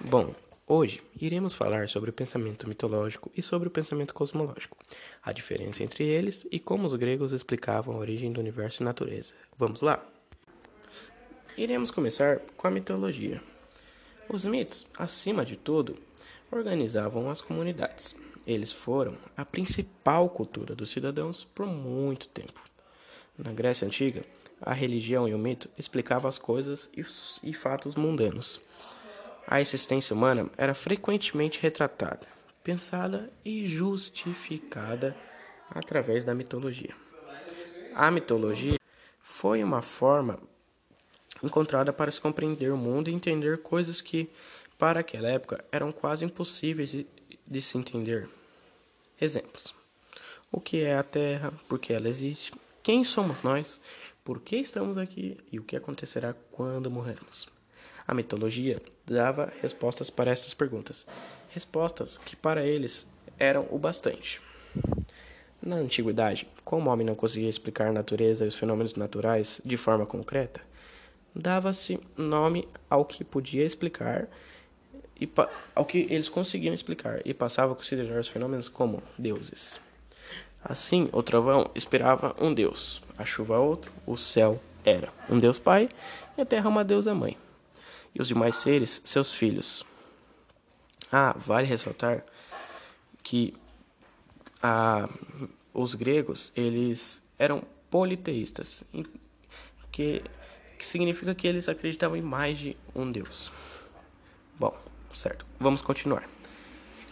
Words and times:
Bom, 0.00 0.32
hoje 0.64 1.02
iremos 1.20 1.54
falar 1.54 1.88
sobre 1.88 2.10
o 2.10 2.12
pensamento 2.12 2.68
mitológico 2.68 3.32
e 3.36 3.42
sobre 3.42 3.66
o 3.66 3.70
pensamento 3.70 4.14
cosmológico, 4.14 4.76
a 5.20 5.32
diferença 5.32 5.82
entre 5.82 6.04
eles 6.04 6.46
e 6.52 6.60
como 6.60 6.86
os 6.86 6.94
gregos 6.94 7.32
explicavam 7.32 7.96
a 7.96 7.98
origem 7.98 8.32
do 8.32 8.38
universo 8.40 8.80
e 8.80 8.84
natureza. 8.84 9.34
Vamos 9.56 9.82
lá? 9.82 10.00
Iremos 11.56 11.90
começar 11.90 12.38
com 12.56 12.68
a 12.68 12.70
mitologia. 12.70 13.42
Os 14.28 14.44
mitos, 14.44 14.86
acima 14.96 15.44
de 15.44 15.56
tudo, 15.56 15.98
organizavam 16.48 17.28
as 17.28 17.40
comunidades. 17.40 18.14
Eles 18.46 18.72
foram 18.72 19.16
a 19.36 19.44
principal 19.44 20.28
cultura 20.28 20.76
dos 20.76 20.90
cidadãos 20.90 21.44
por 21.44 21.66
muito 21.66 22.28
tempo. 22.28 22.60
Na 23.36 23.52
Grécia 23.52 23.84
Antiga, 23.84 24.24
a 24.60 24.72
religião 24.72 25.28
e 25.28 25.34
o 25.34 25.38
mito 25.38 25.68
explicavam 25.76 26.28
as 26.28 26.38
coisas 26.38 26.90
e, 27.42 27.52
fatos 27.52 27.94
mundanos. 27.94 28.60
A 29.50 29.62
existência 29.62 30.14
humana 30.14 30.50
era 30.58 30.74
frequentemente 30.74 31.58
retratada, 31.58 32.26
pensada 32.62 33.32
e 33.42 33.66
justificada 33.66 35.16
através 35.70 36.22
da 36.22 36.34
mitologia. 36.34 36.94
A 37.94 38.10
mitologia 38.10 38.78
foi 39.22 39.64
uma 39.64 39.80
forma 39.80 40.38
encontrada 41.42 41.94
para 41.94 42.10
se 42.10 42.20
compreender 42.20 42.70
o 42.70 42.76
mundo 42.76 43.08
e 43.08 43.14
entender 43.14 43.62
coisas 43.62 44.02
que, 44.02 44.28
para 44.76 45.00
aquela 45.00 45.28
época, 45.28 45.64
eram 45.72 45.92
quase 45.92 46.26
impossíveis 46.26 47.06
de 47.46 47.62
se 47.62 47.78
entender. 47.78 48.28
Exemplos: 49.18 49.74
o 50.52 50.60
que 50.60 50.82
é 50.82 50.94
a 50.94 51.02
Terra, 51.02 51.54
por 51.66 51.78
que 51.78 51.94
ela 51.94 52.06
existe, 52.10 52.52
quem 52.82 53.02
somos 53.02 53.40
nós, 53.40 53.80
por 54.22 54.42
que 54.42 54.56
estamos 54.56 54.98
aqui 54.98 55.38
e 55.50 55.58
o 55.58 55.64
que 55.64 55.74
acontecerá 55.74 56.34
quando 56.52 56.90
morrermos. 56.90 57.48
A 58.08 58.14
mitologia 58.14 58.80
dava 59.04 59.52
respostas 59.60 60.08
para 60.08 60.30
estas 60.30 60.54
perguntas, 60.54 61.06
respostas 61.50 62.16
que 62.16 62.34
para 62.34 62.64
eles 62.64 63.06
eram 63.38 63.68
o 63.70 63.78
bastante. 63.78 64.40
Na 65.60 65.76
antiguidade, 65.76 66.48
como 66.64 66.88
o 66.88 66.92
homem 66.92 67.06
não 67.06 67.14
conseguia 67.14 67.50
explicar 67.50 67.88
a 67.88 67.92
natureza 67.92 68.46
e 68.46 68.48
os 68.48 68.54
fenômenos 68.54 68.94
naturais 68.94 69.60
de 69.62 69.76
forma 69.76 70.06
concreta, 70.06 70.62
dava-se 71.34 72.00
nome 72.16 72.66
ao 72.88 73.04
que 73.04 73.22
podia 73.22 73.62
explicar 73.62 74.26
e 75.20 75.30
ao 75.74 75.84
que 75.84 76.06
eles 76.08 76.30
conseguiam 76.30 76.72
explicar 76.72 77.20
e 77.26 77.34
passava 77.34 77.74
a 77.74 77.76
considerar 77.76 78.18
os 78.18 78.28
fenômenos 78.28 78.70
como 78.70 79.02
deuses. 79.18 79.78
Assim, 80.64 81.10
o 81.12 81.22
trovão 81.22 81.70
esperava 81.74 82.34
um 82.40 82.54
deus, 82.54 83.02
a 83.18 83.26
chuva 83.26 83.58
outro, 83.58 83.92
o 84.06 84.16
céu 84.16 84.58
era 84.82 85.12
um 85.28 85.38
deus 85.38 85.58
pai 85.58 85.90
e 86.38 86.40
a 86.40 86.46
terra 86.46 86.70
uma 86.70 86.82
deusa 86.82 87.14
mãe 87.14 87.36
e 88.14 88.20
os 88.20 88.28
demais 88.28 88.56
seres 88.56 89.00
seus 89.04 89.32
filhos. 89.32 89.84
Ah, 91.10 91.34
vale 91.36 91.66
ressaltar 91.66 92.24
que 93.22 93.54
ah, 94.62 95.08
os 95.72 95.94
gregos 95.94 96.52
eles 96.56 97.22
eram 97.38 97.62
politeístas, 97.90 98.84
que, 99.90 100.22
que 100.78 100.86
significa 100.86 101.34
que 101.34 101.46
eles 101.46 101.68
acreditavam 101.68 102.16
em 102.16 102.22
mais 102.22 102.58
de 102.58 102.76
um 102.94 103.10
deus. 103.10 103.50
Bom, 104.58 104.76
certo. 105.14 105.46
Vamos 105.58 105.80
continuar. 105.80 106.28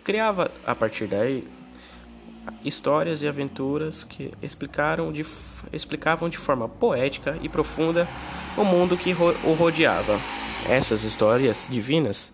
Criava 0.04 0.52
a 0.64 0.74
partir 0.74 1.06
daí 1.06 1.46
histórias 2.64 3.22
e 3.22 3.28
aventuras 3.28 4.04
que 4.04 4.32
explicaram 4.42 5.12
de, 5.12 5.24
explicavam 5.72 6.28
de 6.28 6.38
forma 6.38 6.68
poética 6.68 7.38
e 7.42 7.48
profunda 7.48 8.08
o 8.56 8.64
mundo 8.64 8.96
que 8.96 9.12
o 9.12 9.52
rodeava. 9.52 10.18
Essas 10.68 11.04
histórias 11.04 11.68
divinas 11.70 12.32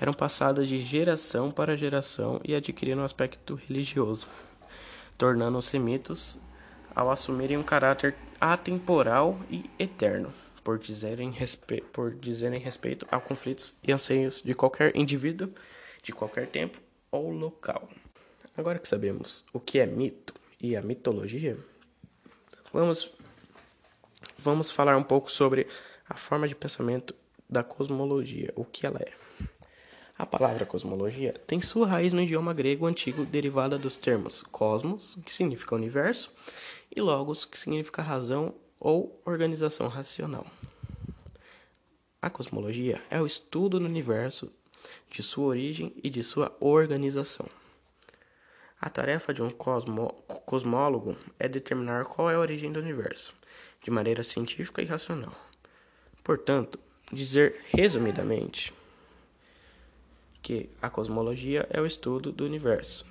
eram 0.00 0.12
passadas 0.12 0.68
de 0.68 0.82
geração 0.82 1.50
para 1.50 1.76
geração 1.76 2.40
e 2.44 2.54
adquiriram 2.54 3.02
um 3.02 3.04
aspecto 3.04 3.54
religioso, 3.68 4.26
tornando-se 5.16 5.78
mitos 5.78 6.38
ao 6.94 7.10
assumirem 7.10 7.56
um 7.56 7.62
caráter 7.62 8.14
atemporal 8.40 9.38
e 9.50 9.70
eterno, 9.78 10.32
por 10.62 10.78
dizerem, 10.78 11.32
por 11.92 12.14
dizerem 12.14 12.60
respeito 12.60 13.06
a 13.10 13.18
conflitos 13.18 13.74
e 13.82 13.92
anseios 13.92 14.42
de 14.42 14.54
qualquer 14.54 14.96
indivíduo, 14.96 15.50
de 16.02 16.12
qualquer 16.12 16.48
tempo 16.48 16.78
ou 17.10 17.30
local. 17.30 17.88
Agora 18.56 18.78
que 18.78 18.86
sabemos 18.86 19.44
o 19.52 19.58
que 19.58 19.78
é 19.78 19.86
mito 19.86 20.34
e 20.60 20.76
a 20.76 20.82
mitologia, 20.82 21.56
vamos, 22.70 23.10
vamos 24.38 24.70
falar 24.70 24.96
um 24.96 25.02
pouco 25.02 25.32
sobre 25.32 25.66
a 26.06 26.16
forma 26.16 26.46
de 26.46 26.54
pensamento 26.54 27.14
da 27.48 27.64
cosmologia, 27.64 28.52
o 28.54 28.64
que 28.64 28.86
ela 28.86 29.00
é. 29.00 29.12
A 30.18 30.26
palavra 30.26 30.66
cosmologia 30.66 31.32
tem 31.46 31.62
sua 31.62 31.86
raiz 31.86 32.12
no 32.12 32.20
idioma 32.20 32.52
grego 32.52 32.86
antigo 32.86 33.24
derivada 33.24 33.78
dos 33.78 33.96
termos 33.96 34.42
cosmos, 34.42 35.18
que 35.24 35.34
significa 35.34 35.74
universo, 35.74 36.30
e 36.94 37.00
logos, 37.00 37.46
que 37.46 37.58
significa 37.58 38.02
razão 38.02 38.54
ou 38.78 39.18
organização 39.24 39.88
racional. 39.88 40.46
A 42.20 42.28
cosmologia 42.28 43.02
é 43.10 43.20
o 43.20 43.26
estudo 43.26 43.80
do 43.80 43.86
universo, 43.86 44.52
de 45.10 45.22
sua 45.22 45.46
origem 45.46 45.92
e 46.04 46.10
de 46.10 46.22
sua 46.22 46.54
organização. 46.60 47.46
A 48.84 48.90
tarefa 48.90 49.32
de 49.32 49.40
um 49.40 49.48
cosmo 49.48 50.08
cosmólogo 50.44 51.16
é 51.38 51.48
determinar 51.48 52.04
qual 52.04 52.28
é 52.28 52.34
a 52.34 52.38
origem 52.40 52.72
do 52.72 52.80
universo, 52.80 53.32
de 53.80 53.92
maneira 53.92 54.24
científica 54.24 54.82
e 54.82 54.84
racional. 54.84 55.32
Portanto, 56.24 56.80
dizer 57.12 57.64
resumidamente 57.68 58.74
que 60.42 60.68
a 60.82 60.90
cosmologia 60.90 61.64
é 61.70 61.80
o 61.80 61.86
estudo 61.86 62.32
do 62.32 62.44
universo, 62.44 63.06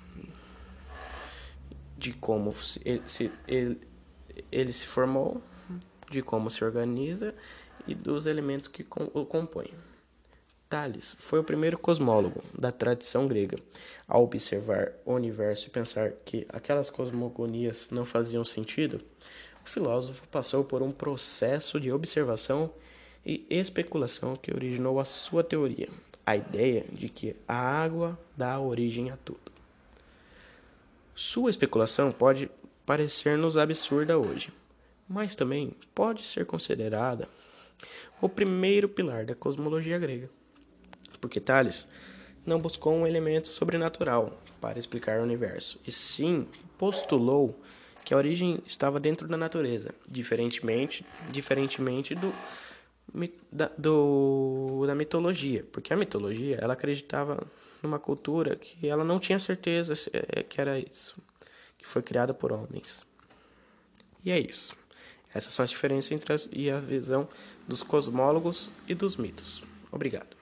de 1.96 2.12
como 2.12 2.54
ele 2.84 3.02
se, 3.06 3.32
ele, 3.48 3.80
ele 4.52 4.74
se 4.74 4.86
formou, 4.86 5.42
de 6.10 6.20
como 6.20 6.50
se 6.50 6.62
organiza 6.62 7.34
e 7.86 7.94
dos 7.94 8.26
elementos 8.26 8.68
que 8.68 8.84
o 9.14 9.24
compõem. 9.24 9.72
Tales 10.72 11.14
foi 11.18 11.38
o 11.38 11.44
primeiro 11.44 11.76
cosmólogo 11.76 12.42
da 12.58 12.72
tradição 12.72 13.26
grega. 13.26 13.58
Ao 14.08 14.24
observar 14.24 14.92
o 15.04 15.12
universo 15.12 15.66
e 15.66 15.70
pensar 15.70 16.12
que 16.24 16.46
aquelas 16.48 16.88
cosmogonias 16.88 17.90
não 17.90 18.06
faziam 18.06 18.42
sentido, 18.42 18.98
o 19.62 19.68
filósofo 19.68 20.26
passou 20.28 20.64
por 20.64 20.80
um 20.80 20.90
processo 20.90 21.78
de 21.78 21.92
observação 21.92 22.72
e 23.24 23.44
especulação 23.50 24.34
que 24.34 24.50
originou 24.50 24.98
a 24.98 25.04
sua 25.04 25.44
teoria, 25.44 25.90
a 26.24 26.36
ideia 26.36 26.86
de 26.90 27.10
que 27.10 27.36
a 27.46 27.54
água 27.54 28.18
dá 28.34 28.58
origem 28.58 29.10
a 29.10 29.18
tudo. 29.18 29.52
Sua 31.14 31.50
especulação 31.50 32.10
pode 32.10 32.50
parecer-nos 32.86 33.58
absurda 33.58 34.16
hoje, 34.16 34.50
mas 35.06 35.36
também 35.36 35.76
pode 35.94 36.22
ser 36.22 36.46
considerada 36.46 37.28
o 38.22 38.28
primeiro 38.28 38.88
pilar 38.88 39.26
da 39.26 39.34
cosmologia 39.34 39.98
grega, 39.98 40.30
porque 41.22 41.40
Tales 41.40 41.88
não 42.44 42.58
buscou 42.58 42.92
um 42.92 43.06
elemento 43.06 43.48
sobrenatural 43.48 44.42
para 44.60 44.78
explicar 44.78 45.20
o 45.20 45.22
universo, 45.22 45.80
e 45.86 45.92
sim 45.92 46.46
postulou 46.76 47.58
que 48.04 48.12
a 48.12 48.16
origem 48.16 48.60
estava 48.66 48.98
dentro 48.98 49.28
da 49.28 49.36
natureza, 49.36 49.94
diferentemente, 50.08 51.06
diferentemente 51.30 52.14
do 52.14 52.34
da, 53.50 53.70
do, 53.76 54.84
da 54.86 54.94
mitologia, 54.94 55.66
porque 55.70 55.92
a 55.92 55.96
mitologia 55.96 56.58
ela 56.60 56.72
acreditava 56.72 57.46
numa 57.82 57.98
cultura 57.98 58.56
que 58.56 58.88
ela 58.88 59.04
não 59.04 59.18
tinha 59.18 59.38
certeza 59.38 59.92
é, 60.12 60.42
que 60.42 60.60
era 60.60 60.78
isso, 60.78 61.16
que 61.76 61.86
foi 61.86 62.00
criada 62.00 62.32
por 62.32 62.52
homens. 62.52 63.04
E 64.24 64.30
é 64.30 64.38
isso. 64.38 64.74
Essas 65.34 65.52
são 65.52 65.62
as 65.62 65.70
diferenças 65.70 66.10
entre 66.10 66.32
as, 66.32 66.48
e 66.52 66.70
a 66.70 66.78
visão 66.78 67.28
dos 67.68 67.82
cosmólogos 67.82 68.70
e 68.88 68.94
dos 68.94 69.16
mitos. 69.16 69.62
Obrigado. 69.90 70.41